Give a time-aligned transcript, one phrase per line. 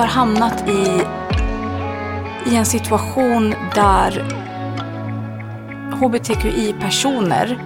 [0.00, 1.02] har hamnat i,
[2.50, 4.24] i en situation där
[5.92, 7.58] hbtqi-personer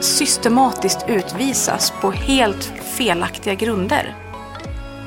[0.00, 4.16] systematiskt utvisas på helt felaktiga grunder.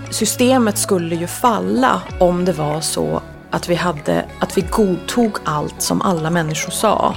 [0.09, 5.81] Systemet skulle ju falla om det var så att vi, hade, att vi godtog allt
[5.81, 7.15] som alla människor sa.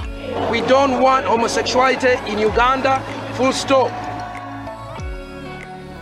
[0.51, 2.99] We don't want homosexuality in Uganda,
[3.37, 3.91] full stop.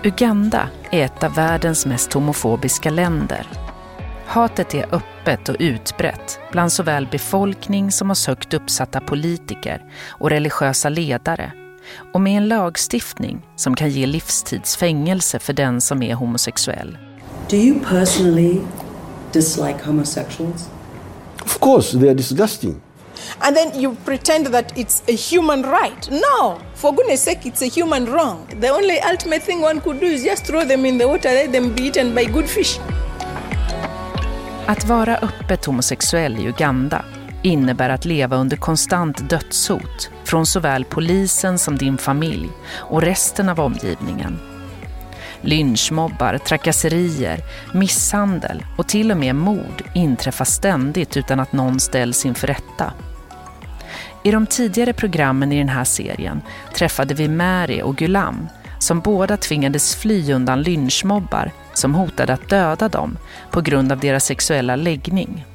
[0.03, 3.47] Uganda är ett av världens mest homofobiska länder.
[4.25, 10.89] Hatet är öppet och utbrett bland såväl befolkning som hos högt uppsatta politiker och religiösa
[10.89, 11.51] ledare
[12.13, 16.97] och med en lagstiftning som kan ge livstidsfängelse för den som är homosexuell.
[17.49, 18.59] Do you personally
[19.31, 20.69] dislike homosexuals?
[21.45, 22.81] Of course, they are disgusting.
[23.41, 26.09] And then you pretend that it's a human right.
[26.11, 28.47] No, for goodness sake, it's a human wrong.
[28.61, 31.51] The only ultimate thing one could do is just throw them in the water, let
[31.51, 32.79] them be eaten by good fish.
[34.65, 37.05] Att vara öppet homosexuell i Uganda
[37.41, 43.59] innebär att leva under konstant dödshot från såväl polisen som din familj och resten av
[43.59, 44.52] omgivningen.
[45.43, 47.39] Lynchmobbar, trakasserier,
[47.73, 52.93] misshandel och till och med mord inträffar ständigt utan att någon ställs inför rätta.
[54.23, 56.41] I de tidigare programmen i den här serien
[56.75, 58.47] träffade vi Mary och Gulam
[58.79, 63.17] som båda tvingades fly undan lynchmobbar som hotade att döda dem
[63.51, 65.45] på grund av deras sexuella läggning.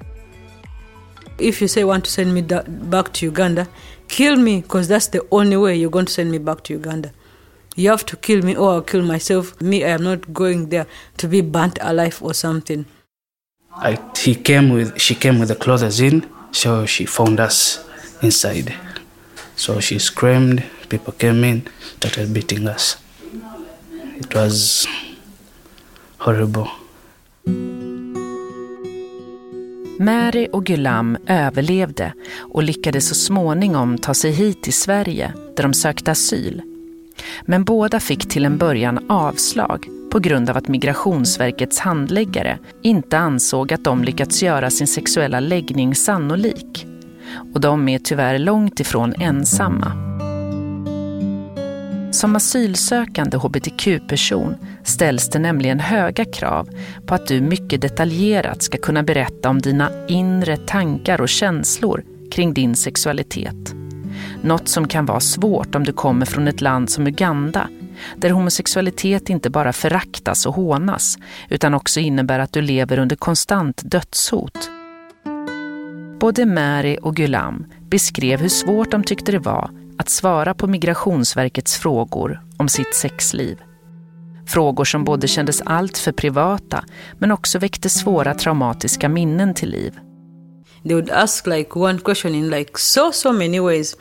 [1.38, 3.66] If you say want to send me back to Uganda,
[4.08, 7.08] kill me because that's the only way you're going to send me back to Uganda.
[7.78, 9.60] You have to kill me or I'll kill myself.
[9.60, 10.86] Me, I am not going there
[11.18, 12.84] to be burnt alive or something.
[13.72, 17.78] I, he came with, she came with the clothes in, so she found us
[18.20, 18.74] inside.
[19.54, 21.68] So she screamed, people came in,
[21.98, 22.96] started beating us.
[24.16, 24.88] It was
[26.18, 26.68] horrible.
[30.00, 35.74] Mary och Gulam överlevde och lyckades så småningom ta sig hit till Sverige där de
[35.74, 36.62] sökte asyl.
[37.42, 43.72] Men båda fick till en början avslag på grund av att Migrationsverkets handläggare inte ansåg
[43.72, 46.86] att de lyckats göra sin sexuella läggning sannolik.
[47.54, 50.08] Och de är tyvärr långt ifrån ensamma.
[52.12, 56.68] Som asylsökande hbtq-person ställs det nämligen höga krav
[57.06, 62.54] på att du mycket detaljerat ska kunna berätta om dina inre tankar och känslor kring
[62.54, 63.77] din sexualitet.
[64.42, 67.68] Något som kan vara svårt om du kommer från ett land som Uganda
[68.16, 71.18] där homosexualitet inte bara föraktas och hånas
[71.48, 74.70] utan också innebär att du lever under konstant dödshot.
[76.20, 81.76] Både Mary och Gulam beskrev hur svårt de tyckte det var att svara på Migrationsverkets
[81.76, 83.58] frågor om sitt sexliv.
[84.46, 86.84] Frågor som både kändes allt för privata
[87.18, 89.98] men också väckte svåra traumatiska minnen till liv.
[90.84, 93.96] They would ask like one question in like so so many ways.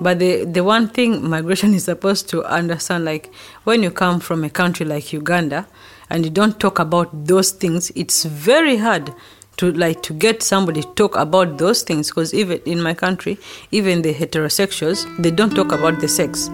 [0.00, 3.30] But the the one thing migration is supposed to understand like
[3.64, 5.66] when you come from a country like Uganda
[6.10, 9.12] and you don't talk about those things, it's very hard
[9.58, 12.08] to like to get somebody to talk about those things.
[12.10, 13.38] Because even in my country
[13.70, 16.50] even the heterosexuals they don't talk about the sex.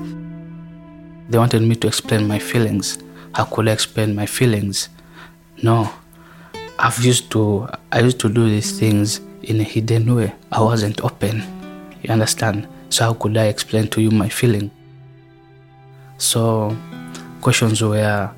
[1.28, 2.98] They wanted me to explain my feelings.
[3.34, 4.88] How could i explain my feelings?
[5.62, 5.90] No.
[6.78, 11.02] I've used to i used to do these things in a hidden way i wasn't
[11.02, 11.42] open.
[12.02, 12.68] You understand?
[12.90, 14.70] So how could i explain to you my feeling?
[16.18, 16.76] So
[17.40, 18.30] questions were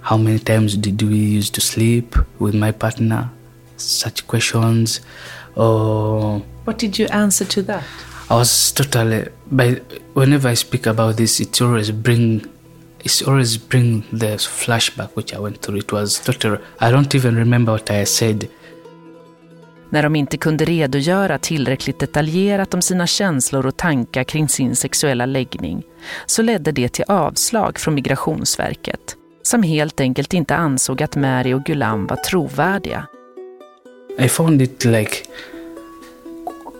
[0.00, 3.30] how many times did we used to sleep with my partner?
[3.76, 5.00] Such questions
[5.56, 7.84] or what did you answer to that?
[8.30, 9.72] I was totally by
[10.14, 12.50] whenever i speak about this it always bring
[13.00, 15.78] it's always bring the flashback which i went through.
[15.78, 18.48] It was totally i don't even remember what i said
[19.94, 25.26] när de inte kunde redogöra tillräckligt detaljerat om sina känslor och tankar kring sin sexuella
[25.26, 25.82] läggning
[26.26, 31.64] så ledde det till avslag från Migrationsverket som helt enkelt inte ansåg att Mary och
[31.64, 33.06] Gulam var trovärdiga.
[34.18, 35.16] I found it like,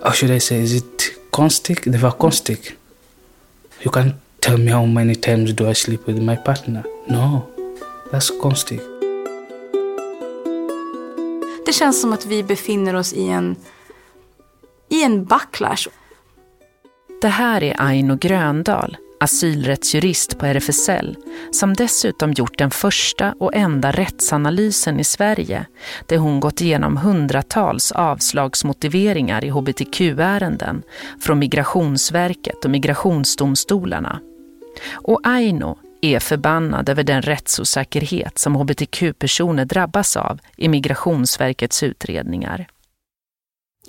[0.02, 1.80] how should I say, is it constic?
[1.80, 2.58] They were constic.
[3.82, 6.82] You can't tell me how many times do I sleep with my partner.
[7.06, 7.42] No,
[8.12, 8.93] that's konstigt.
[11.66, 13.56] Det känns som att vi befinner oss i en,
[14.90, 15.88] i en backlash.
[17.20, 21.16] Det här är Aino Gröndal, asylrättsjurist på RFSL,
[21.52, 25.66] som dessutom gjort den första och enda rättsanalysen i Sverige,
[26.06, 30.82] där hon gått igenom hundratals avslagsmotiveringar i hbtq-ärenden
[31.20, 34.20] från Migrationsverket och migrationsdomstolarna.
[34.92, 42.68] Och Aino är förbannad över den rättsosäkerhet som hbtq-personer drabbas av i Migrationsverkets utredningar.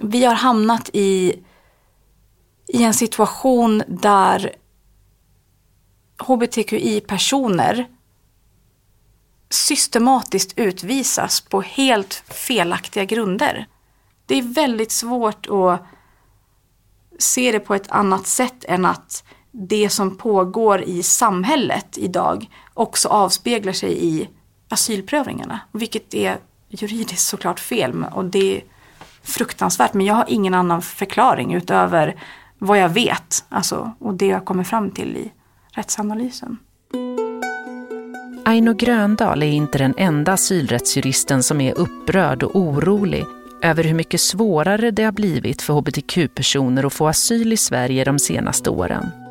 [0.02, 1.40] Vi har hamnat i,
[2.68, 4.56] i en situation där
[6.18, 7.86] hbtqi-personer
[9.50, 13.68] systematiskt utvisas på helt felaktiga grunder.
[14.26, 15.82] Det är väldigt svårt att
[17.20, 19.24] se det på ett annat sätt än att
[19.58, 24.30] det som pågår i samhället idag också avspeglar sig i
[24.70, 25.60] asylprövningarna.
[25.72, 26.38] Vilket är
[26.70, 28.64] juridiskt såklart fel och det är
[29.24, 29.94] fruktansvärt.
[29.94, 32.16] Men jag har ingen annan förklaring utöver
[32.58, 35.32] vad jag vet alltså, och det jag kommer fram till i
[35.72, 36.58] rättsanalysen.
[38.46, 43.26] Aino Gröndal är inte den enda asylrättsjuristen som är upprörd och orolig
[43.62, 48.20] över hur mycket svårare det har blivit för hbtq-personer att få asyl i Sverige de
[48.20, 49.25] senaste åren.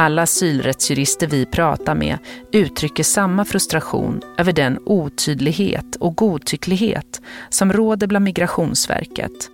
[0.00, 2.18] Alla asylrättsjurister vi pratar med
[2.52, 9.50] uttrycker samma frustration över den otydlighet och godtycklighet som råder bland Migrationsverket.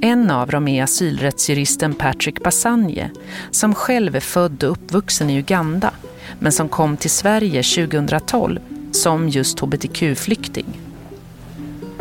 [0.00, 3.10] En av dem är asylrättsjuristen Patrick Basanje
[3.50, 5.90] som själv är född och uppvuxen i Uganda
[6.38, 8.60] men som kom till Sverige 2012
[8.92, 10.80] som just hbtq-flykting.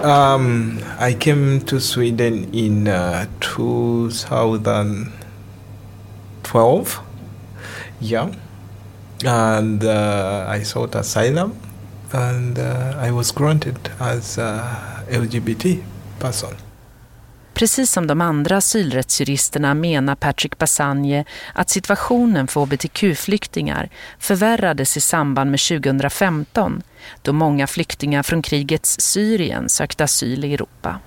[0.03, 0.79] Um,
[1.09, 3.25] I came to Sweden in uh,
[6.51, 7.00] 12.
[8.00, 8.27] Yeah.
[9.25, 11.53] And uh, I sought asylum
[12.12, 14.77] and uh, I was granted as a
[15.09, 15.83] LGBT
[16.19, 16.56] person.
[17.53, 23.89] Precis som de andra asylrättsjuristerna menar Patrick Basanje att situationen för hbtq-flyktingar
[24.19, 26.81] förvärrades i samband med 2015
[27.21, 31.00] då många flyktingar från krigets Syrien sökte asyl i Europa.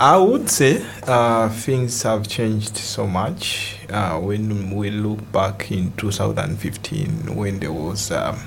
[0.00, 3.78] I would say uh, things have changed so much.
[3.90, 8.38] Uh, when we look back in 2015 when there was uh,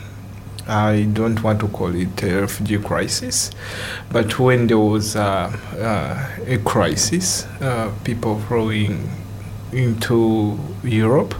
[0.65, 3.51] I don't want to call it a refugee crisis,
[4.13, 9.11] but when there was uh, uh, a crisis, uh, people flowing
[9.73, 11.35] into Europe,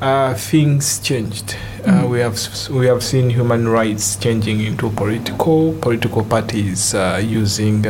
[0.00, 1.54] uh, things changed.
[1.86, 2.36] Uh, we have
[2.70, 5.74] we have seen human rights changing into political.
[5.74, 7.86] Political parties uh, using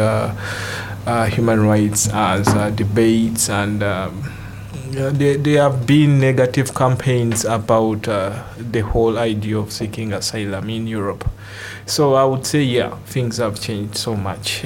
[1.30, 3.82] human rights as debates and.
[3.82, 4.22] Um,
[4.90, 10.86] there, there have been negative campaigns about uh, the whole idea of seeking asylum in
[10.86, 11.28] Europe.
[11.86, 14.64] So I would say, yeah, things have changed so much.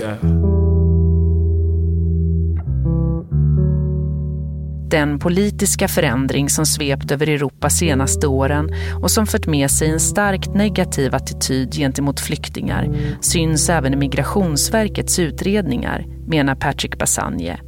[4.95, 8.71] Den politiska förändring som svept över Europa senaste åren
[9.03, 15.19] och som fört med sig en starkt negativ attityd gentemot flyktingar syns även i Migrationsverkets
[15.19, 17.61] utredningar, menar Patrick Basanje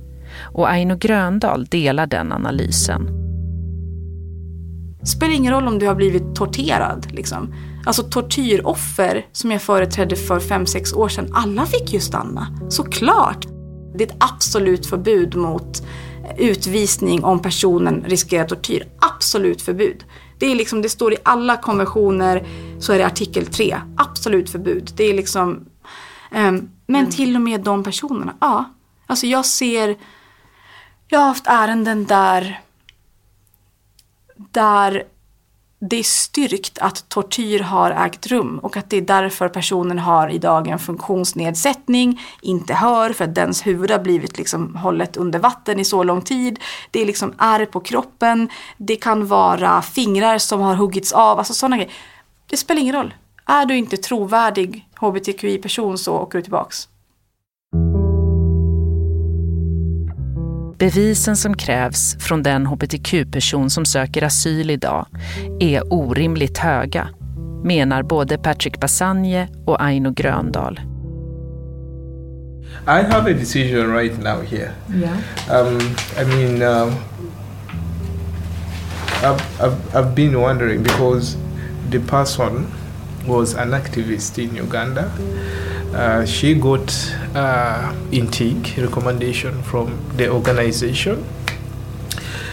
[0.43, 3.07] och Aino Gröndal delar den analysen.
[5.01, 7.07] Det spelar ingen roll om du har blivit torterad.
[7.11, 7.55] Liksom.
[7.87, 12.47] Alltså tortyroffer som jag företrädde för fem sex år sedan, alla fick ju stanna.
[12.69, 13.47] Såklart!
[13.99, 15.83] Det är ett absolut förbud mot
[16.37, 18.89] utvisning om personen riskerar tortyr.
[19.01, 20.05] Absolut förbud.
[20.39, 22.47] Det, är liksom, det står i alla konventioner,
[22.81, 23.81] så är det artikel 3.
[23.97, 24.91] Absolut förbud.
[24.97, 25.51] Det är liksom...
[26.31, 27.11] Um, men mm.
[27.11, 28.65] till och med de personerna, ja.
[29.07, 29.97] Alltså jag ser
[31.09, 32.61] jag har haft ärenden där,
[34.37, 35.05] där
[35.79, 40.29] det är styrkt att tortyr har ägt rum och att det är därför personen har
[40.29, 45.81] idag en funktionsnedsättning, inte hör för att dens huvud har blivit liksom hållet under vatten
[45.81, 46.59] i så lång tid.
[46.91, 51.55] Det är liksom ärr på kroppen, det kan vara fingrar som har huggits av, alltså
[51.55, 51.93] sådana grejer.
[52.47, 53.15] Det spelar ingen roll.
[53.47, 56.89] Är du inte trovärdig hbtqi-person så åker du tillbaks.
[60.79, 65.07] Bevisen som krävs från den hbtq-person som söker asyl idag
[65.61, 67.09] är orimligt höga,
[67.65, 70.81] menar både Patrick Basanje och Aino Gröndal.
[72.87, 74.71] I have a decision right now here.
[74.95, 75.19] Yeah.
[75.51, 75.79] Um,
[76.21, 76.93] I mean, uh,
[79.23, 81.37] I've, I've, I've been wondering because
[81.91, 82.67] the person
[83.27, 85.11] was an activist in Uganda.
[85.95, 86.93] Uh, she got
[87.35, 91.25] uh, intake recommendation from the organization.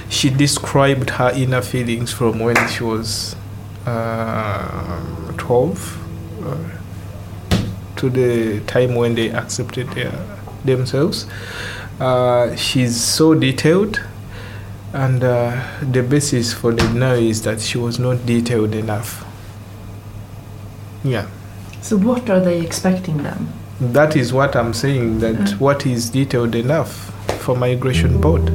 [0.09, 3.35] She described her inner feelings from when she was
[3.85, 5.01] uh,
[5.37, 7.57] 12 uh,
[7.97, 10.13] to the time when they accepted their,
[10.63, 11.25] themselves.
[11.99, 14.01] Uh, she's so detailed,
[14.93, 19.25] and the basis for the no is that she was not detailed enough.
[21.03, 21.27] Yeah.
[21.83, 23.47] So what are they expecting then?
[23.93, 25.59] That is what I'm saying, that mm.
[25.59, 28.49] what is detailed enough for migration board.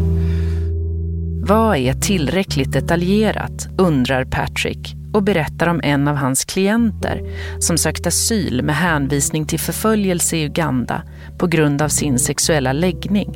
[1.49, 7.23] Vad är tillräckligt detaljerat, undrar Patrick och berättar om en av hans klienter
[7.61, 11.03] som sökt asyl med hänvisning till förföljelse i Uganda
[11.39, 13.35] på grund av sin sexuella läggning,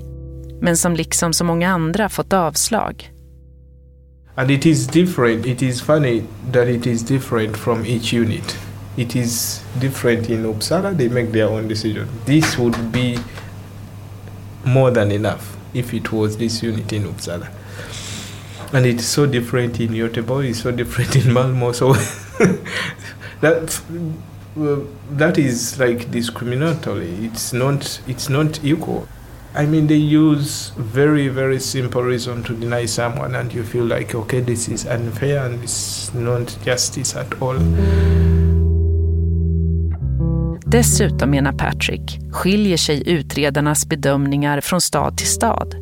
[0.61, 3.11] men som liksom så många andra fått avslag.
[4.34, 5.46] And it is different.
[5.46, 6.22] It is funny
[6.52, 8.58] that it is different from each unit.
[8.96, 12.08] It is different in Uppsala, they make their own decision.
[12.25, 13.18] This would be
[14.64, 17.50] more than enough if it was this unit in Uppsala.
[18.72, 21.92] And it's so different in Göteborg, it's so different in Malmo, so
[23.40, 23.82] that
[24.54, 27.26] well, that is like discriminatory.
[27.26, 29.08] It's not it's not equal.
[29.54, 34.14] I mean, they use very, very simple reason to deny someone, and you feel like,
[34.14, 37.58] okay, this is unfair and it's not justice at all.
[40.73, 45.75] Dessutom menar Patrick skiljer sig utredarnas bedömningar från stad till stad.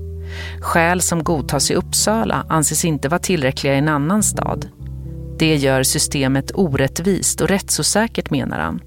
[0.61, 4.69] Skäl som godtas i Uppsala anses inte vara tillräckliga i en annan stad.
[5.39, 8.81] Det gör systemet orättvist och rättsosäkert menar han.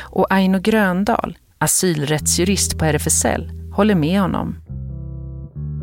[0.00, 4.56] Och Aino Gröndal, asylrättsjurist på RFSL, håller med honom.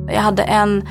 [0.08, 0.88] Jag hade en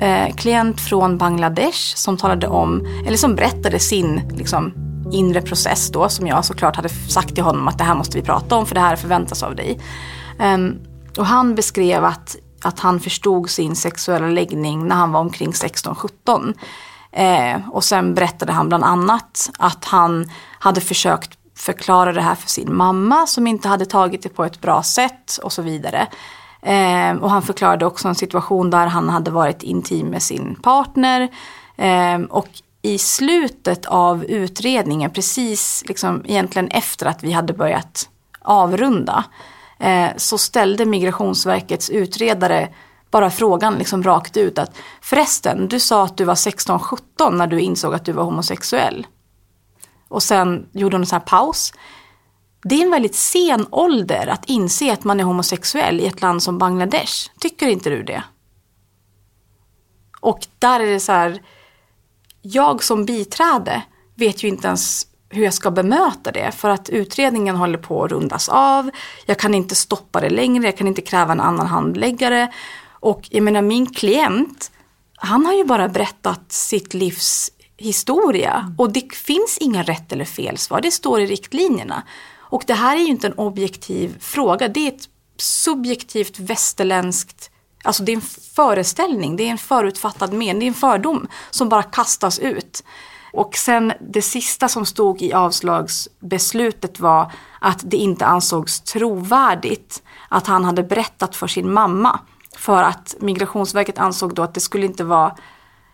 [0.00, 4.72] eh, klient från Bangladesh som talade om, eller som berättade sin liksom,
[5.12, 8.24] inre process då, som jag såklart hade sagt till honom att det här måste vi
[8.24, 9.78] prata om för det här förväntas av dig.
[10.38, 10.78] Um,
[11.18, 16.54] och han beskrev att, att han förstod sin sexuella läggning när han var omkring 16-17.
[17.12, 22.48] Eh, och sen berättade han bland annat att han hade försökt förklara det här för
[22.48, 26.06] sin mamma som inte hade tagit det på ett bra sätt och så vidare.
[26.62, 31.28] Eh, och han förklarade också en situation där han hade varit intim med sin partner.
[31.76, 32.48] Eh, och
[32.84, 38.08] i slutet av utredningen, precis liksom egentligen efter att vi hade börjat
[38.42, 39.24] avrunda,
[39.78, 42.68] eh, så ställde Migrationsverkets utredare
[43.10, 47.60] bara frågan liksom rakt ut att förresten, du sa att du var 16-17 när du
[47.60, 49.06] insåg att du var homosexuell.
[50.08, 51.72] Och sen gjorde hon en sån här paus.
[52.62, 56.42] Det är en väldigt sen ålder att inse att man är homosexuell i ett land
[56.42, 57.30] som Bangladesh.
[57.40, 58.22] Tycker inte du det?
[60.20, 61.42] Och där är det så här,
[62.46, 63.82] jag som biträde
[64.14, 68.10] vet ju inte ens hur jag ska bemöta det för att utredningen håller på att
[68.10, 68.90] rundas av.
[69.26, 72.52] Jag kan inte stoppa det längre, jag kan inte kräva en annan handläggare.
[72.90, 74.70] Och jag menar min klient,
[75.16, 78.74] han har ju bara berättat sitt livs historia mm.
[78.78, 82.02] och det finns inga rätt eller fel svar, det står i riktlinjerna.
[82.36, 85.08] Och det här är ju inte en objektiv fråga, det är ett
[85.38, 87.50] subjektivt västerländskt
[87.84, 88.22] Alltså det är en
[88.54, 92.84] föreställning, det är en förutfattad mening, det är en fördom som bara kastas ut.
[93.32, 100.46] Och sen det sista som stod i avslagsbeslutet var att det inte ansågs trovärdigt att
[100.46, 102.20] han hade berättat för sin mamma.
[102.56, 105.36] För att Migrationsverket ansåg då att det skulle inte vara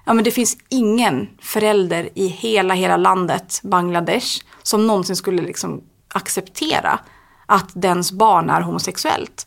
[0.04, 5.80] Ja men det finns ingen förälder i hela, hela landet Bangladesh som någonsin skulle liksom
[6.08, 6.98] acceptera
[7.46, 9.46] att dens barn är homosexuellt.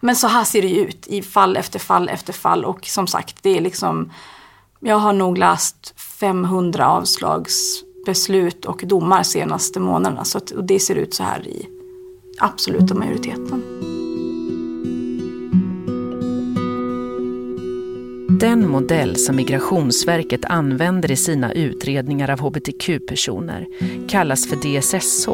[0.00, 2.64] Men så här ser det ut i fall efter fall efter fall.
[2.64, 4.12] Och som sagt det är liksom
[4.80, 10.24] jag har nog läst 500 avslagsbeslut och domar senaste månaderna.
[10.24, 11.68] Så att, och det ser ut så här i
[12.38, 13.62] absoluta majoriteten.
[18.40, 23.66] Den modell som Migrationsverket använder i sina utredningar av hbtq-personer
[24.08, 25.30] kallas för DSSH,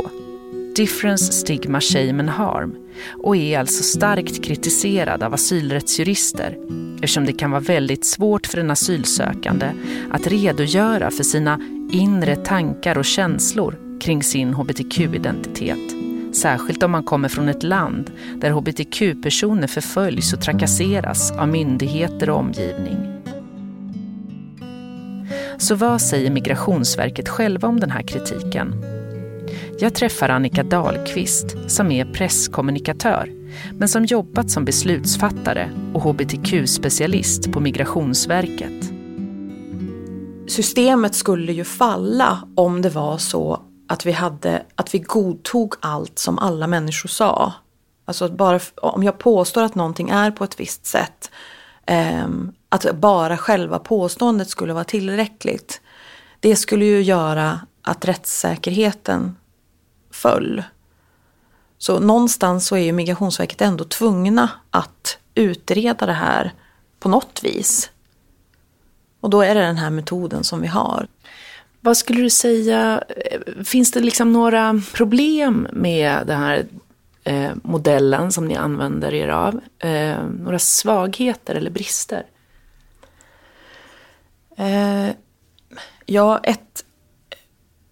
[0.76, 2.83] Difference, Stigma, Shame and Harm
[3.22, 6.56] och är alltså starkt kritiserad av asylrättsjurister
[6.94, 9.70] eftersom det kan vara väldigt svårt för en asylsökande
[10.10, 11.60] att redogöra för sina
[11.92, 15.94] inre tankar och känslor kring sin hbtq-identitet.
[16.36, 22.38] Särskilt om man kommer från ett land där hbtq-personer förföljs och trakasseras av myndigheter och
[22.38, 23.14] omgivning.
[25.58, 28.93] Så vad säger Migrationsverket själva om den här kritiken?
[29.78, 33.33] Jag träffar Annika Dahlqvist som är presskommunikatör
[33.73, 38.90] men som jobbat som beslutsfattare och hbtq-specialist på Migrationsverket.
[40.49, 46.19] Systemet skulle ju falla om det var så att vi, hade, att vi godtog allt
[46.19, 47.52] som alla människor sa.
[48.04, 51.31] Alltså bara om jag påstår att någonting är på ett visst sätt,
[51.87, 52.28] eh,
[52.69, 55.81] att bara själva påståendet skulle vara tillräckligt.
[56.40, 59.37] Det skulle ju göra att rättssäkerheten
[60.14, 60.62] föll.
[61.78, 66.52] Så någonstans så är ju Migrationsverket ändå tvungna att utreda det här
[66.99, 67.90] på något vis.
[69.21, 71.06] Och då är det den här metoden som vi har.
[71.80, 73.02] Vad skulle du säga,
[73.64, 76.66] finns det liksom några problem med den här
[77.25, 79.61] eh, modellen som ni använder er av?
[79.78, 82.26] Eh, några svagheter eller brister?
[84.56, 85.09] Eh,
[86.06, 86.85] ja, ett,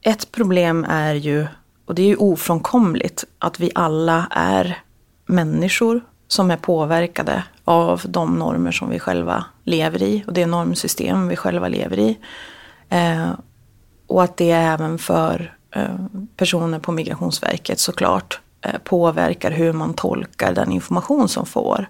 [0.00, 1.47] ett problem är ju,
[1.87, 4.83] och det är ju ofrånkomligt, att vi alla är
[5.27, 11.29] människor som är påverkade av de normer som vi själva lever i och det normsystem
[11.29, 12.19] vi själva lever i.
[12.89, 13.31] Eh,
[14.07, 15.97] och att det även för eh,
[16.37, 21.89] personer på Migrationsverket såklart eh, påverkar hur man tolkar den information som får.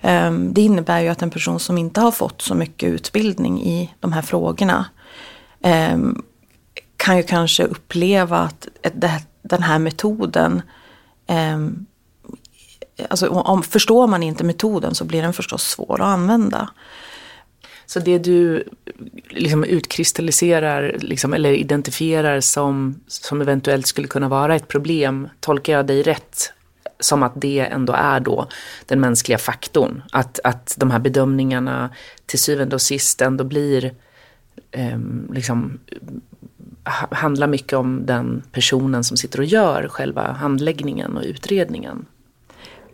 [0.00, 3.94] Eh, det innebär ju att en person som inte har fått så mycket utbildning i
[4.00, 4.86] de här frågorna
[5.60, 5.98] eh,
[7.00, 8.68] kan ju kanske uppleva att
[9.42, 10.62] den här metoden
[11.26, 11.58] eh,
[13.08, 16.70] Alltså, om, förstår man inte metoden så blir den förstås svår att använda.
[17.86, 18.68] Så det du
[19.28, 25.86] liksom utkristalliserar liksom, eller identifierar som, som eventuellt skulle kunna vara ett problem, tolkar jag
[25.86, 26.52] dig rätt?
[27.00, 28.48] Som att det ändå är då
[28.86, 30.02] den mänskliga faktorn.
[30.12, 31.90] Att, att de här bedömningarna
[32.26, 33.94] till syvende och sist ändå blir
[34.70, 34.98] eh,
[35.32, 35.78] liksom,
[37.10, 42.06] handlar mycket om den personen som sitter och gör själva handläggningen och utredningen.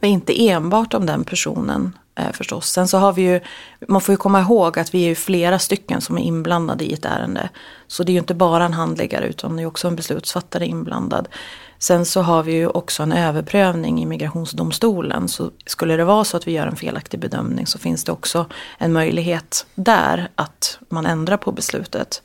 [0.01, 2.71] Men inte enbart om den personen eh, förstås.
[2.71, 3.41] Sen så har vi ju,
[3.89, 6.93] man får ju komma ihåg att vi är ju flera stycken som är inblandade i
[6.93, 7.49] ett ärende.
[7.87, 11.29] Så det är ju inte bara en handläggare utan det är också en beslutsfattare inblandad.
[11.79, 15.29] Sen så har vi ju också en överprövning i migrationsdomstolen.
[15.29, 18.47] Så skulle det vara så att vi gör en felaktig bedömning så finns det också
[18.79, 22.23] en möjlighet där att man ändrar på beslutet.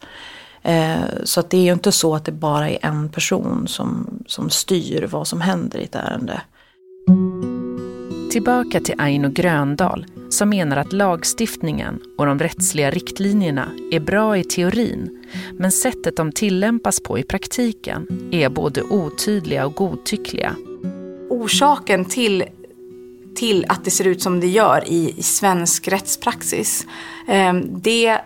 [0.64, 4.20] Eh, så att det är ju inte så att det bara är en person som,
[4.28, 6.42] som styr vad som händer i ett ärende.
[8.32, 14.44] Tillbaka till Aino Gröndal som menar att lagstiftningen och de rättsliga riktlinjerna är bra i
[14.44, 15.26] teorin
[15.58, 20.56] men sättet de tillämpas på i praktiken är både otydliga och godtyckliga.
[21.30, 22.44] Orsaken till,
[23.36, 26.88] till att det ser ut som det gör i, i svensk rättspraxis
[27.28, 28.20] eh, det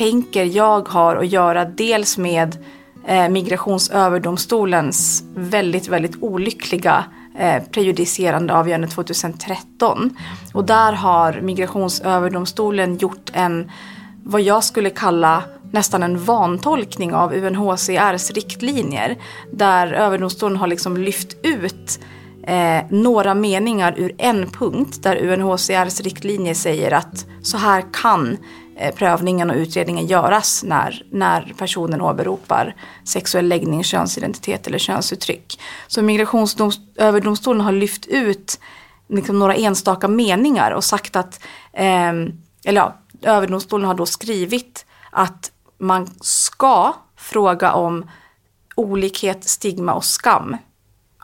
[0.00, 2.58] tänker jag har att göra dels med
[3.06, 7.04] eh, Migrationsöverdomstolens väldigt, väldigt olyckliga
[7.38, 10.16] eh, prejudicerande avgörande 2013.
[10.54, 13.70] Och där har Migrationsöverdomstolen gjort en,
[14.24, 19.16] vad jag skulle kalla nästan en vantolkning av UNHCRs riktlinjer.
[19.52, 22.00] Där överdomstolen har liksom lyft ut
[22.46, 28.36] eh, några meningar ur en punkt där UNHCRs riktlinjer säger att så här kan
[28.80, 35.60] Eh, prövningen och utredningen göras när, när personen åberopar sexuell läggning, könsidentitet eller könsuttryck.
[35.86, 38.60] Så Migrationsöverdomstolen har lyft ut
[39.08, 41.40] liksom några enstaka meningar och sagt att,
[41.72, 42.12] eh,
[42.64, 48.10] eller ja, överdomstolen har då skrivit att man ska fråga om
[48.74, 50.56] olikhet, stigma och skam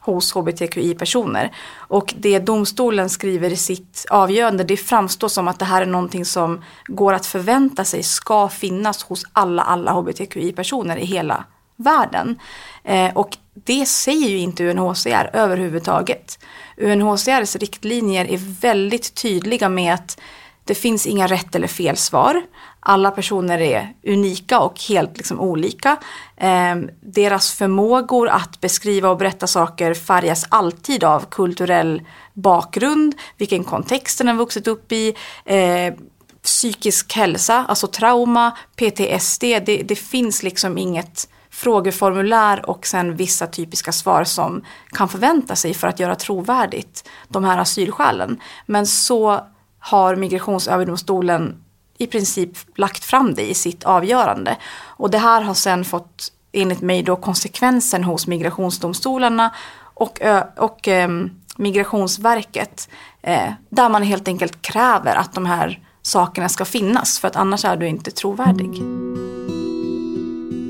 [0.06, 1.52] hos hbtqi-personer.
[1.76, 6.24] Och det domstolen skriver i sitt avgörande, det framstår som att det här är någonting
[6.24, 11.44] som går att förvänta sig ska finnas hos alla, alla hbtqi-personer i hela
[11.76, 12.38] världen.
[12.84, 16.38] Eh, och det säger ju inte UNHCR överhuvudtaget.
[16.76, 20.20] UNHCRs riktlinjer är väldigt tydliga med att
[20.64, 22.42] det finns inga rätt eller fel svar.
[22.88, 25.96] Alla personer är unika och helt liksom olika.
[26.36, 32.02] Eh, deras förmågor att beskriva och berätta saker färgas alltid av kulturell
[32.34, 35.94] bakgrund, vilken kontext den har vuxit upp i, eh,
[36.42, 39.42] psykisk hälsa, alltså trauma, PTSD.
[39.42, 45.74] Det, det finns liksom inget frågeformulär och sen vissa typiska svar som kan förvänta sig
[45.74, 48.40] för att göra trovärdigt de här asylskälen.
[48.66, 49.40] Men så
[49.78, 51.62] har Migrationsöverdomstolen
[51.98, 54.56] i princip lagt fram det i sitt avgörande.
[54.84, 59.54] Och det här har sen fått enligt mig då konsekvensen hos migrationsdomstolarna
[59.94, 60.20] och,
[60.56, 61.08] och eh,
[61.56, 62.88] Migrationsverket.
[63.22, 67.64] Eh, där man helt enkelt kräver att de här sakerna ska finnas för att annars
[67.64, 68.82] är du inte trovärdig.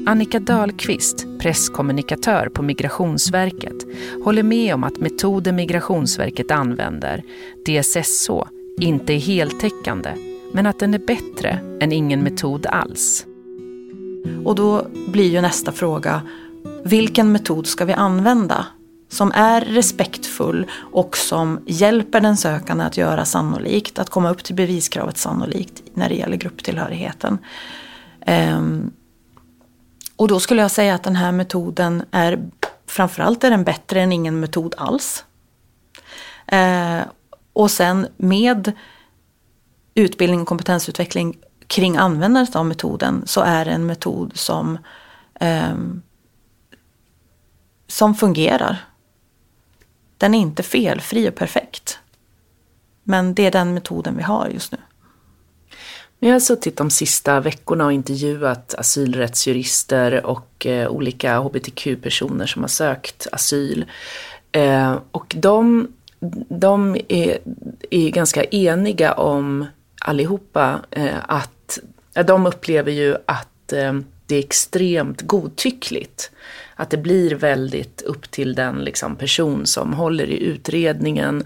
[0.09, 3.85] Annika Dahlqvist, presskommunikatör på Migrationsverket,
[4.25, 7.23] håller med om att metoden Migrationsverket använder,
[7.67, 8.47] DSSO,
[8.81, 10.11] inte är heltäckande
[10.53, 13.27] men att den är bättre än ingen metod alls.
[14.45, 16.23] Och då blir ju nästa fråga,
[16.85, 18.67] vilken metod ska vi använda?
[19.09, 24.55] Som är respektfull och som hjälper den sökande att göra sannolikt, att komma upp till
[24.55, 27.39] beviskravet sannolikt när det gäller grupptillhörigheten.
[28.27, 28.91] Um,
[30.17, 32.51] och då skulle jag säga att den här metoden är,
[32.87, 35.25] framförallt är den bättre än ingen metod alls.
[36.53, 37.03] Uh,
[37.53, 38.73] och sen med
[39.97, 44.79] utbildning och kompetensutveckling kring användandet av metoden så är det en metod som,
[45.41, 45.77] eh,
[47.87, 48.85] som fungerar.
[50.19, 51.99] Den är inte felfri och perfekt.
[53.03, 54.79] Men det är den metoden vi har just nu.
[56.19, 62.63] Jag har alltså suttit de sista veckorna och intervjuat asylrättsjurister och eh, olika hbtq-personer som
[62.63, 63.85] har sökt asyl.
[64.53, 65.89] Eh, och de,
[66.49, 67.39] de är,
[67.91, 69.67] är ganska eniga om
[70.07, 71.79] allihopa eh, att
[72.27, 73.93] de upplever ju att eh,
[74.27, 76.31] det är extremt godtyckligt.
[76.75, 81.45] Att det blir väldigt upp till den liksom, person som håller i utredningen.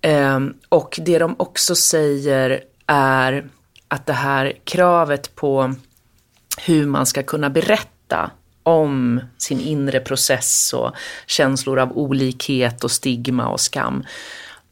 [0.00, 3.48] Eh, och det de också säger är
[3.88, 5.74] att det här kravet på
[6.66, 8.30] hur man ska kunna berätta
[8.62, 10.92] om sin inre process och
[11.26, 14.04] känslor av olikhet och stigma och skam.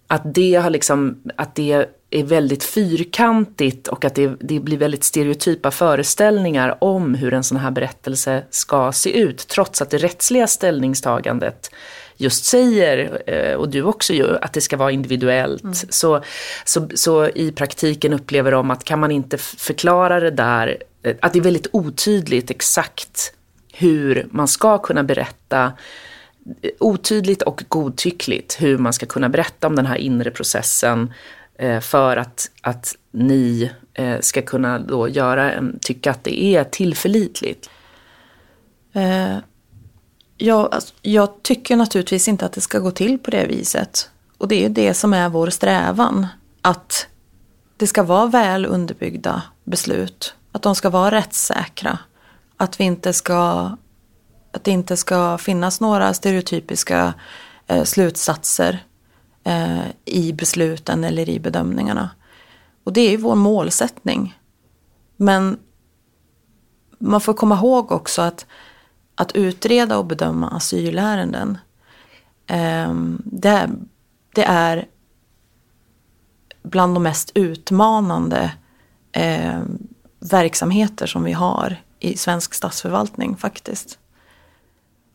[0.06, 1.86] Att det, har liksom, att det
[2.18, 7.58] är väldigt fyrkantigt och att det, det blir väldigt stereotypa föreställningar om hur en sån
[7.58, 9.48] här berättelse ska se ut.
[9.48, 11.70] Trots att det rättsliga ställningstagandet
[12.16, 15.62] just säger, eh, och du också ju, att det ska vara individuellt.
[15.62, 15.74] Mm.
[15.74, 16.22] Så,
[16.64, 21.32] så, så i praktiken upplever de att kan man inte förklara det där, eh, att
[21.32, 23.32] det är väldigt otydligt exakt
[23.72, 25.72] hur man ska kunna berätta
[26.62, 31.12] eh, otydligt och godtyckligt hur man ska kunna berätta om den här inre processen
[31.58, 36.64] Eh, för att, att ni eh, ska kunna då göra en, tycka att det är
[36.64, 37.70] tillförlitligt.
[38.92, 39.38] Eh,
[40.36, 44.10] jag, alltså, jag tycker naturligtvis inte att det ska gå till på det viset.
[44.38, 46.26] Och det är det som är vår strävan.
[46.62, 47.06] Att
[47.76, 50.34] det ska vara väl underbyggda beslut.
[50.52, 51.98] Att de ska vara rättssäkra.
[52.56, 53.70] Att, vi inte ska,
[54.52, 57.14] att det inte ska finnas några stereotypiska
[57.66, 58.84] eh, slutsatser
[59.44, 62.10] eh, i besluten eller i bedömningarna.
[62.84, 64.38] Och det är ju vår målsättning.
[65.16, 65.58] Men
[66.98, 68.46] man får komma ihåg också att
[69.14, 71.58] att utreda och bedöma asylärenden.
[72.46, 73.70] eh, det,
[74.34, 74.86] det är
[76.62, 78.52] bland de mest utmanande
[79.12, 79.62] eh,
[80.18, 83.98] verksamheter som vi har i svensk statsförvaltning faktiskt.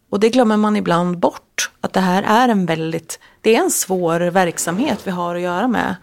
[0.09, 1.71] Och det glömmer man ibland bort.
[1.81, 5.67] Att det här är en väldigt, det är en svår verksamhet vi har att göra
[5.67, 5.95] med.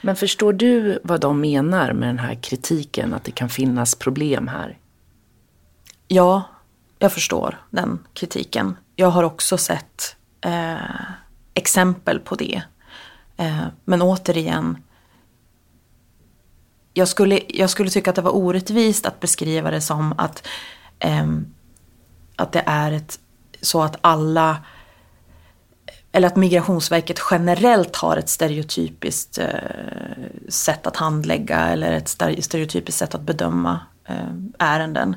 [0.00, 4.48] Men förstår du vad de menar med den här kritiken, att det kan finnas problem
[4.48, 4.78] här?
[6.08, 6.42] Ja,
[6.98, 8.76] jag förstår den kritiken.
[8.96, 10.76] Jag har också sett eh,
[11.54, 12.62] exempel på det.
[13.36, 14.76] Eh, men återigen,
[16.94, 20.48] jag skulle, jag skulle tycka att det var orättvist att beskriva det som att,
[20.98, 21.26] eh,
[22.36, 23.18] att det är ett,
[23.60, 24.56] så att alla
[26.12, 29.46] eller att Migrationsverket generellt har ett stereotypiskt eh,
[30.48, 32.08] sätt att handlägga eller ett
[32.44, 35.16] stereotypiskt sätt att bedöma eh, ärenden.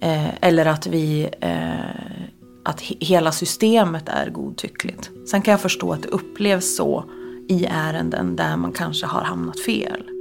[0.00, 2.28] Eh, eller att vi eh,
[2.64, 5.10] att hela systemet är godtyckligt.
[5.30, 7.04] Sen kan jag förstå att det upplevs så
[7.48, 10.17] i ärenden där man kanske har hamnat fel.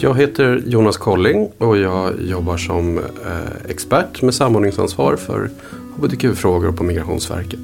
[0.00, 5.50] Jag heter Jonas Colling och jag jobbar som eh, expert med samordningsansvar för
[5.96, 7.60] hbtq-frågor på Migrationsverket.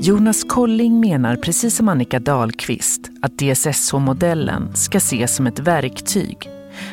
[0.00, 6.50] Jonas Colling menar precis som Annika Dahlqvist att DSSH-modellen ska ses som ett verktyg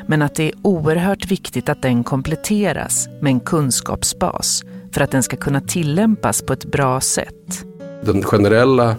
[0.08, 5.24] men att det är oerhört viktigt att den kompletteras med en kunskapsbas för att den
[5.24, 7.66] ska kunna tillämpas på ett bra sätt.
[8.06, 8.96] Den generella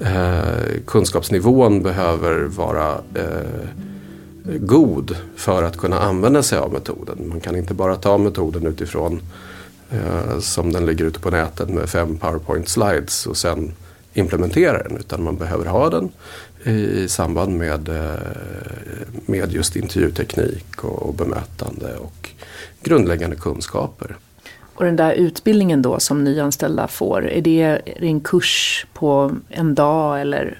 [0.00, 3.68] eh, kunskapsnivån behöver vara eh,
[4.44, 7.28] god för att kunna använda sig av metoden.
[7.28, 9.20] Man kan inte bara ta metoden utifrån
[9.90, 13.72] eh, som den ligger ute på nätet med fem powerpoint slides och sen
[14.14, 14.96] implementera den.
[14.96, 16.10] Utan man behöver ha den
[16.64, 18.20] i samband med, eh,
[19.26, 22.30] med just intervjuteknik och, och bemötande och
[22.82, 24.16] grundläggande kunskaper.
[24.74, 30.20] Och den där utbildningen då som nyanställda får, är det en kurs på en dag
[30.20, 30.58] eller,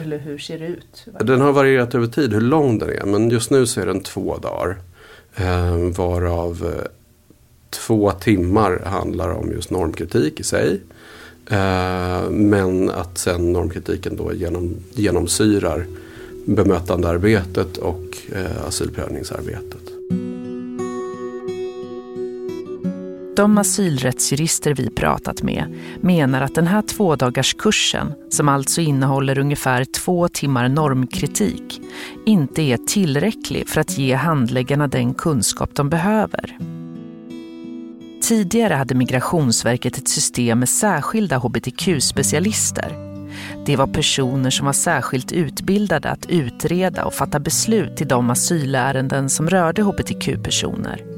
[0.00, 1.06] eller hur ser det ut?
[1.20, 4.00] Den har varierat över tid hur lång den är men just nu så är den
[4.00, 4.78] två dagar.
[5.36, 6.90] Eh, varav eh,
[7.70, 10.80] två timmar handlar om just normkritik i sig.
[11.50, 15.86] Eh, men att sen normkritiken då genom, genomsyrar
[16.46, 19.91] bemötandearbetet och eh, asylprövningsarbetet.
[23.36, 30.28] De asylrättsjurister vi pratat med menar att den här tvådagarskursen, som alltså innehåller ungefär två
[30.28, 31.80] timmar normkritik,
[32.26, 36.58] inte är tillräcklig för att ge handläggarna den kunskap de behöver.
[38.22, 43.12] Tidigare hade Migrationsverket ett system med särskilda hbtq-specialister.
[43.66, 49.30] Det var personer som var särskilt utbildade att utreda och fatta beslut i de asylärenden
[49.30, 51.11] som rörde hbtq-personer.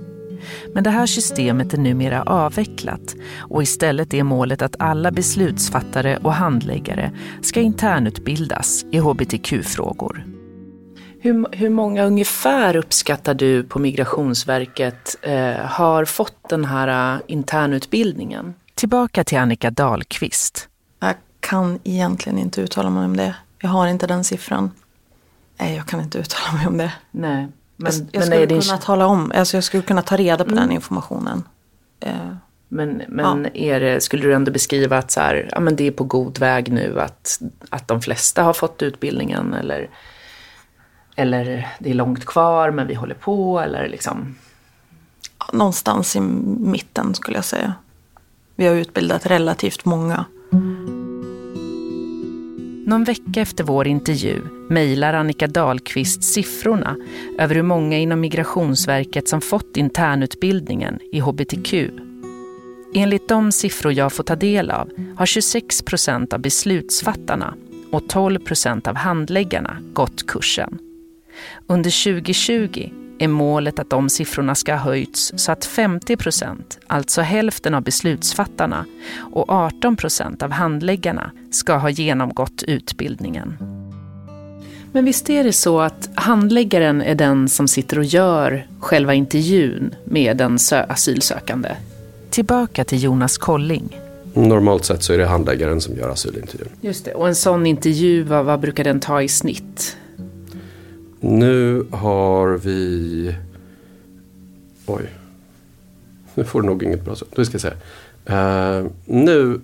[0.75, 6.35] Men det här systemet är numera avvecklat och istället är målet att alla beslutsfattare och
[6.35, 10.27] handläggare ska internutbildas i hbtq-frågor.
[11.21, 18.55] Hur, hur många ungefär uppskattar du på Migrationsverket eh, har fått den här uh, internutbildningen?
[18.75, 20.69] Tillbaka till Annika Dahlqvist.
[21.01, 23.35] Jag kan egentligen inte uttala mig om det.
[23.59, 24.71] Jag har inte den siffran.
[25.59, 26.93] Nej, jag kan inte uttala mig om det.
[27.11, 27.49] Nej.
[27.77, 28.61] Men, jag, jag skulle din...
[28.61, 30.63] kunna tala om, alltså jag skulle kunna ta reda på mm.
[30.63, 31.43] den informationen.
[32.01, 32.13] Eh,
[32.69, 33.51] men men ja.
[33.55, 36.39] är det, skulle du ändå beskriva att så här, ja, men det är på god
[36.39, 39.55] väg nu att, att de flesta har fått utbildningen?
[39.55, 39.91] Eller,
[41.17, 43.61] eller det är långt kvar men vi håller på?
[43.61, 44.37] Eller liksom?
[45.53, 47.75] Någonstans i mitten skulle jag säga.
[48.55, 50.25] Vi har utbildat relativt många.
[52.87, 56.97] Någon vecka efter vår intervju mejlar Annika Dahlqvist siffrorna
[57.39, 61.75] över hur många inom Migrationsverket som fått internutbildningen i hbtq.
[62.95, 67.55] Enligt de siffror jag får ta del av har 26 procent av beslutsfattarna
[67.91, 70.79] och 12 procent av handläggarna gått kursen.
[71.67, 77.21] Under 2020 är målet att de siffrorna ska ha höjts så att 50 procent, alltså
[77.21, 78.85] hälften av beslutsfattarna
[79.33, 83.57] och 18 procent av handläggarna ska ha genomgått utbildningen.
[84.93, 89.95] Men visst är det så att handläggaren är den som sitter och gör själva intervjun
[90.05, 91.69] med den asylsökande?
[92.31, 94.01] Tillbaka till Jonas Kolling.
[94.35, 96.69] Normalt sett så är det handläggaren som gör asylintervjun.
[96.81, 99.97] Just det, och en sån intervju, vad, vad brukar den ta i snitt?
[101.27, 103.35] Nu har vi...
[104.87, 105.11] Oj.
[106.35, 107.29] Nu får du nog inget bra svar.
[107.37, 108.81] Nu ska jag säga.
[108.81, 109.61] Uh, nu...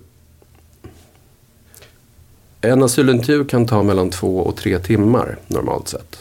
[2.61, 6.17] En asylintervju kan ta mellan två och tre timmar normalt sett.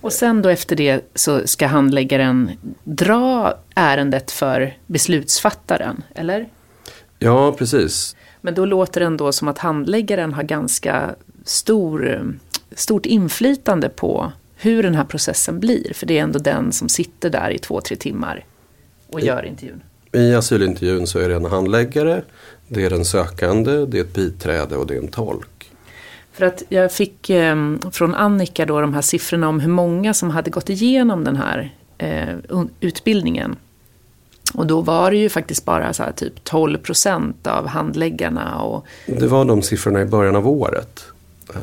[0.00, 2.50] Och sen då efter det så ska handläggaren
[2.84, 6.48] dra ärendet för beslutsfattaren, eller?
[7.18, 8.16] Ja, precis.
[8.40, 11.14] Men då låter det ändå som att handläggaren har ganska
[11.44, 12.32] stor,
[12.72, 15.94] stort inflytande på hur den här processen blir.
[15.94, 18.44] För det är ändå den som sitter där i två, tre timmar
[19.06, 19.82] och gör intervjun.
[20.12, 22.22] I asylintervjun så är det en handläggare,
[22.68, 25.70] det är den sökande, det är ett biträde och det är en tolk.
[26.32, 27.56] För att jag fick eh,
[27.92, 31.74] från Annika då de här siffrorna om hur många som hade gått igenom den här
[31.98, 33.56] eh, utbildningen.
[34.54, 38.60] Och då var det ju faktiskt bara så typ 12 procent av handläggarna.
[38.60, 38.86] Och...
[39.06, 41.04] Det var de siffrorna i början av året.
[41.56, 41.62] Uh,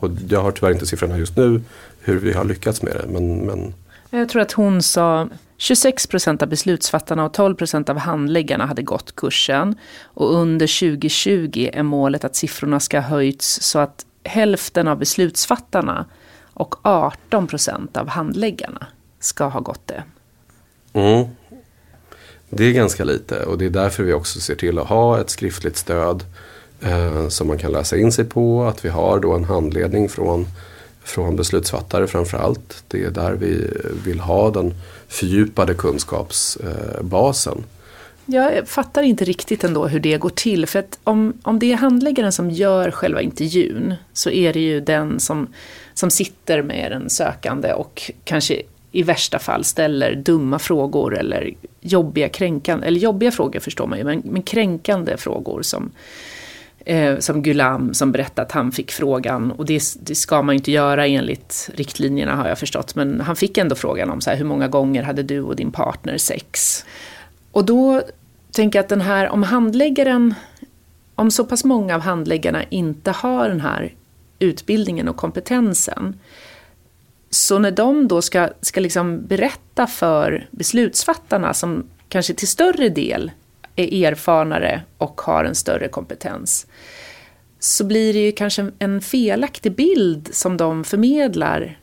[0.00, 1.62] och jag har tyvärr inte siffrorna just nu
[2.08, 3.06] hur vi har lyckats med det.
[3.08, 3.74] Men, men...
[4.10, 8.82] Jag tror att hon sa 26 procent av beslutsfattarna och 12 procent av handläggarna hade
[8.82, 9.74] gått kursen.
[10.02, 16.06] Och under 2020 är målet att siffrorna ska ha höjts så att hälften av beslutsfattarna
[16.54, 18.86] och 18 procent av handläggarna
[19.20, 20.02] ska ha gått det.
[20.92, 21.26] Mm.
[22.50, 25.30] Det är ganska lite och det är därför vi också ser till att ha ett
[25.30, 26.24] skriftligt stöd
[26.80, 28.64] eh, som man kan läsa in sig på.
[28.64, 30.46] Att vi har då en handledning från
[31.08, 32.84] från beslutsfattare framför allt.
[32.88, 33.70] Det är där vi
[34.04, 34.74] vill ha den
[35.08, 37.64] fördjupade kunskapsbasen.
[38.26, 40.66] Jag fattar inte riktigt ändå hur det går till.
[40.66, 44.80] För att om, om det är handläggaren som gör själva intervjun så är det ju
[44.80, 45.48] den som,
[45.94, 52.28] som sitter med den sökande och kanske i värsta fall ställer dumma frågor eller jobbiga,
[52.28, 55.90] kränkande, eller jobbiga frågor förstår man ju, men, men kränkande frågor som
[56.84, 60.56] eh, som Gulam som berättade att han fick frågan, och det, det, ska man ju
[60.58, 64.36] inte göra enligt riktlinjerna har jag förstått, men han fick ändå frågan om så här,
[64.36, 66.84] hur många gånger hade du och din partner sex?
[67.52, 68.02] Och då
[68.52, 70.34] tänker jag att den här, om handläggaren,
[71.14, 73.94] om så pass många av handläggarna inte har den här
[74.38, 76.18] utbildningen och kompetensen,
[77.30, 83.30] så när de då ska, ska liksom berätta för beslutsfattarna som kanske till större del
[83.78, 86.66] är erfarnare och har en större kompetens
[87.58, 91.78] så blir det ju kanske en felaktig bild som de förmedlar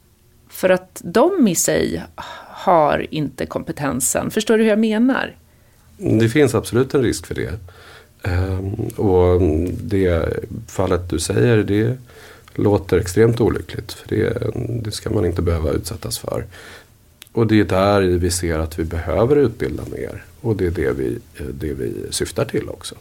[0.50, 2.04] för att de i sig
[2.48, 4.32] har inte kompetensen.
[4.32, 5.36] Förstår du hur jag menar?
[5.98, 7.60] Det finns absolut en risk för det.
[8.24, 9.42] Ehm, och
[9.84, 10.26] det
[10.68, 11.98] fallet du säger, det
[12.56, 13.94] låter extremt olyckligt.
[13.94, 14.52] För det,
[14.84, 16.46] det ska man inte behöva utsättas för.
[17.32, 20.24] Och det är där vi ser att vi behöver utbilda mer.
[20.46, 21.20] Och det är det vi,
[21.54, 22.96] det vi syftar till också.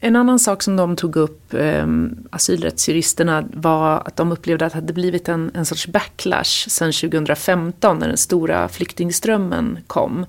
[0.00, 1.86] En annan sak som de tog upp, eh,
[2.30, 7.98] asylrättsjuristerna, var att de upplevde att det hade blivit en, en sorts backlash sen 2015
[7.98, 10.26] när den stora flyktingströmmen kom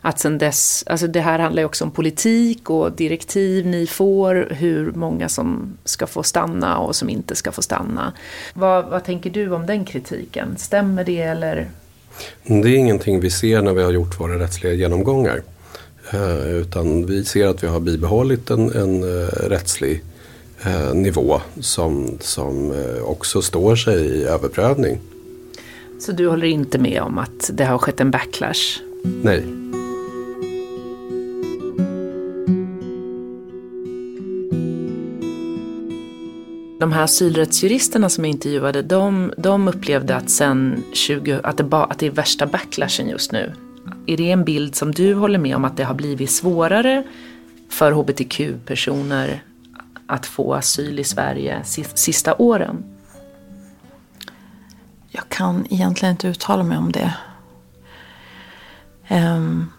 [0.00, 4.48] att sen dess, alltså det här handlar ju också om politik och direktiv ni får,
[4.50, 8.12] hur många som ska få stanna och som inte ska få stanna.
[8.54, 10.56] Vad, vad tänker du om den kritiken?
[10.56, 11.68] Stämmer det eller?
[12.46, 15.42] Det är ingenting vi ser när vi har gjort våra rättsliga genomgångar.
[16.12, 20.02] Eh, utan vi ser att vi har bibehållit en, en uh, rättslig
[20.66, 22.72] uh, nivå som, som
[23.04, 25.00] också står sig i överprövning.
[26.00, 28.80] Så du håller inte med om att det har skett en backlash?
[29.22, 29.63] Nej.
[36.84, 41.84] De här asylrättsjuristerna som är intervjuade, de, de upplevde att, sen 20, att, det ba,
[41.84, 43.52] att det är värsta backlashen just nu.
[44.06, 47.04] Är det en bild som du håller med om att det har blivit svårare
[47.68, 49.42] för hbtq-personer
[50.06, 52.84] att få asyl i Sverige sista åren?
[55.08, 57.14] Jag kan egentligen inte uttala mig om det.
[59.10, 59.72] Um.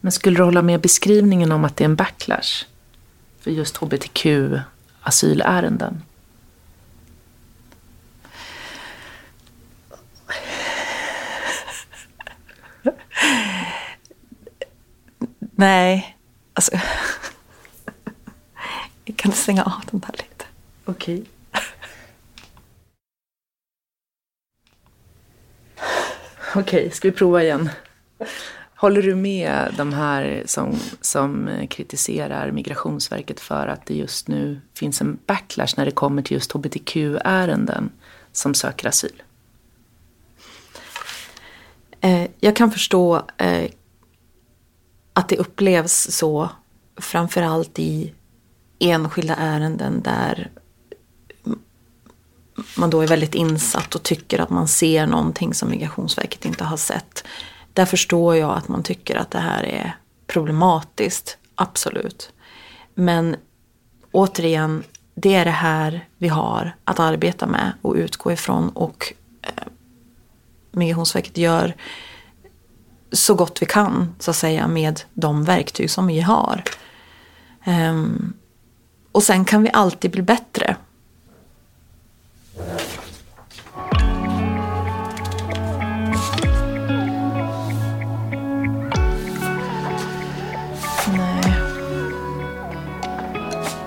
[0.00, 2.64] Men skulle du hålla med beskrivningen om att det är en backlash
[3.40, 3.76] för just
[5.04, 6.02] hbtq-asylärenden?
[15.56, 16.16] Nej,
[16.54, 16.72] alltså.
[19.04, 20.44] Jag kan stänga av den där lite.
[20.84, 21.14] Okej.
[21.14, 21.24] Okay.
[26.56, 27.70] Okej, ska vi prova igen?
[28.84, 35.00] Håller du med de här som, som kritiserar Migrationsverket för att det just nu finns
[35.00, 37.90] en backlash när det kommer till just hbtq-ärenden
[38.32, 39.22] som söker asyl?
[42.00, 43.70] Eh, jag kan förstå eh,
[45.12, 46.50] att det upplevs så,
[46.96, 48.14] framförallt i
[48.78, 50.50] enskilda ärenden där
[52.76, 56.76] man då är väldigt insatt och tycker att man ser någonting som Migrationsverket inte har
[56.76, 57.24] sett.
[57.74, 62.32] Där förstår jag att man tycker att det här är problematiskt, absolut.
[62.94, 63.36] Men
[64.12, 64.82] återigen,
[65.14, 69.50] det är det här vi har att arbeta med och utgå ifrån och eh,
[70.70, 71.74] Migrationsverket gör
[73.12, 76.62] så gott vi kan så att säga med de verktyg som vi har.
[77.66, 78.34] Um,
[79.12, 80.76] och sen kan vi alltid bli bättre.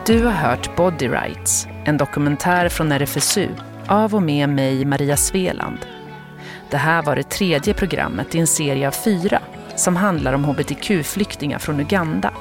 [0.08, 3.50] Du har hört Body Rights, en dokumentär från RFSU
[3.88, 5.78] av och med mig, Maria Sveland.
[6.70, 9.40] Det här var det tredje programmet i en serie av fyra
[9.76, 12.34] som handlar om hbtq-flyktingar från Uganda.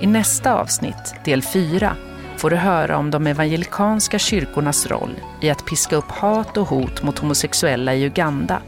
[0.00, 1.96] I nästa avsnitt, del fyra,
[2.36, 7.02] får du höra om de evangelikanska kyrkornas roll i att piska upp hat och hot
[7.02, 8.60] mot homosexuella i Uganda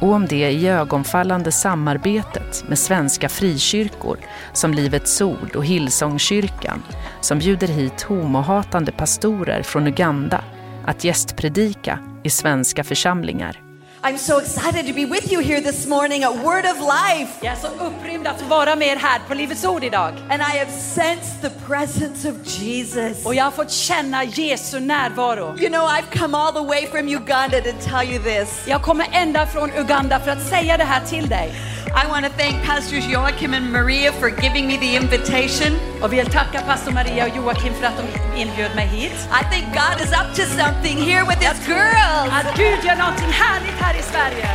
[0.00, 4.18] och om det iögonfallande samarbetet med svenska frikyrkor
[4.52, 6.82] som Livets Ord och Hillsongkyrkan
[7.20, 10.44] som bjuder hit homohatande pastorer från Uganda
[10.84, 13.67] att gästpredika i svenska församlingar.
[14.04, 17.38] I'm so excited to be with you here this morning at Word of Life.
[17.42, 20.14] Jag är så upprymd att vara med er här på Livets Ord idag.
[20.30, 23.26] And I have sensed the presence of Jesus.
[23.26, 25.58] Och jag har fått känna Jesu närvaro.
[25.58, 28.64] You know, I've come all the way from Uganda to tell you this.
[28.66, 31.52] Jag kommer ända från Uganda för att säga det här till dig.
[31.88, 35.78] I want to thank Pastors Joachim and Maria for giving me the invitation.
[36.02, 39.12] Och vill tacka pastor Maria och Joakim för att de inbjöd mig hit.
[39.40, 42.32] I think God is up to something here with his girls.
[42.32, 44.48] Att Gud gör någonting härligt här i Sverige.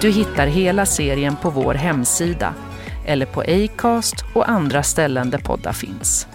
[0.00, 2.54] Du hittar hela serien på vår hemsida
[3.06, 6.26] eller på Acast och andra ställen där poddar finns.